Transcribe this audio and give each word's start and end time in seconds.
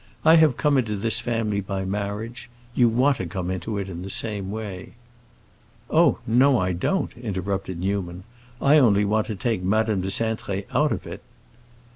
I 0.25 0.37
have 0.37 0.57
come 0.57 0.79
into 0.79 0.95
this 0.95 1.19
family 1.19 1.61
by 1.61 1.85
marriage; 1.85 2.49
you 2.73 2.89
want 2.89 3.17
to 3.17 3.27
come 3.27 3.51
into 3.51 3.77
it 3.77 3.87
in 3.87 4.01
the 4.01 4.09
same 4.09 4.49
way." 4.49 4.93
"Oh 5.91 6.17
no, 6.25 6.57
I 6.57 6.71
don't!" 6.73 7.15
interrupted 7.15 7.79
Newman. 7.79 8.23
"I 8.59 8.79
only 8.79 9.05
want 9.05 9.27
to 9.27 9.35
take 9.35 9.61
Madame 9.61 10.01
de 10.01 10.07
Cintré 10.09 10.65
out 10.73 10.91
of 10.91 11.05
it." 11.05 11.21